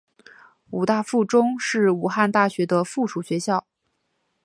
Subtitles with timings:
[0.71, 3.67] 武大附中是武汉大学的附属学校。